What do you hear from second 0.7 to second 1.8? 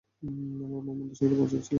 ভূমধ্যসাগরে পৌঁছে গেছিলাম।